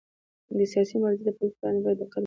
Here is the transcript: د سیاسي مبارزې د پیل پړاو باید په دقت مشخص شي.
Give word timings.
د 0.57 0.59
سیاسي 0.71 0.95
مبارزې 0.97 1.23
د 1.25 1.29
پیل 1.37 1.51
پړاو 1.59 1.83
باید 1.83 1.83
په 1.85 1.99
دقت 2.01 2.09
مشخص 2.11 2.17
شي. 2.17 2.19